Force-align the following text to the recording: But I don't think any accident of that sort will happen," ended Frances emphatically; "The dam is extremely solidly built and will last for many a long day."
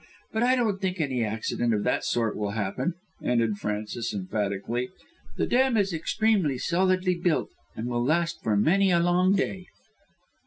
But 0.31 0.41
I 0.41 0.55
don't 0.55 0.81
think 0.81 0.99
any 0.99 1.23
accident 1.23 1.75
of 1.75 1.83
that 1.83 2.03
sort 2.03 2.35
will 2.35 2.53
happen," 2.57 2.95
ended 3.23 3.57
Frances 3.59 4.15
emphatically; 4.15 4.89
"The 5.37 5.45
dam 5.45 5.77
is 5.77 5.93
extremely 5.93 6.57
solidly 6.57 7.13
built 7.13 7.49
and 7.75 7.85
will 7.87 8.03
last 8.03 8.41
for 8.41 8.57
many 8.57 8.89
a 8.89 8.99
long 8.99 9.35
day." 9.35 9.67